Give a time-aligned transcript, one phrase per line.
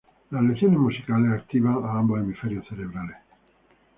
[0.31, 3.17] Las lecciones musicales activan a ambos hemisferios cerebrales.